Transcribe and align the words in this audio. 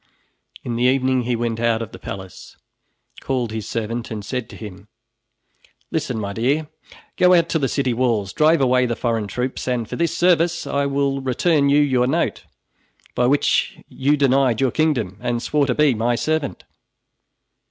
In 0.63 0.77
the 0.77 0.85
evening 0.85 1.25
he 1.25 1.35
went 1.35 1.59
out 1.59 1.79
of 1.83 1.91
the 1.91 1.99
palace, 1.99 2.57
called 3.19 3.51
his 3.51 3.69
servant 3.69 4.09
and 4.09 4.25
said 4.25 4.49
to 4.49 4.55
him: 4.55 4.87
"Listen, 5.91 6.17
my 6.19 6.33
dear! 6.33 6.67
Go 7.17 7.35
out 7.35 7.49
to 7.49 7.59
the 7.59 7.67
city 7.67 7.93
walls, 7.93 8.33
drive 8.33 8.61
away 8.61 8.87
the 8.87 8.95
foreign 8.95 9.27
troops, 9.27 9.67
and 9.67 9.87
for 9.87 9.97
this 9.97 10.17
service 10.17 10.65
I 10.65 10.87
will 10.87 11.21
return 11.21 11.67
to 11.69 11.75
you 11.75 11.81
your 11.81 12.07
note, 12.07 12.45
by 13.13 13.27
which 13.27 13.77
you 13.89 14.17
denied 14.17 14.59
your 14.59 14.71
kingdom 14.71 15.17
and 15.21 15.39
swore 15.39 15.67
to 15.67 15.75
be 15.75 15.93
my 15.93 16.15
servant." 16.15 16.63